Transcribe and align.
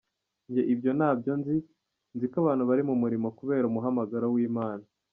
Njye 0.49 0.63
ibyo 0.73 0.91
ntabyo 0.97 1.31
nzi, 1.39 1.55
nziko 2.15 2.35
abantu 2.43 2.63
bari 2.69 2.83
mu 2.89 2.95
murimo 3.01 3.27
kubera 3.37 3.65
umuhamagaro 3.67 4.25
w’Imana. 4.35 4.85